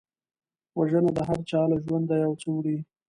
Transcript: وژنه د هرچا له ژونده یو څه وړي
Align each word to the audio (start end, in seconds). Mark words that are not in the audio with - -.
وژنه 0.77 1.11
د 1.17 1.19
هرچا 1.29 1.61
له 1.71 1.77
ژونده 1.85 2.15
یو 2.25 2.33
څه 2.41 2.47
وړي 2.55 2.77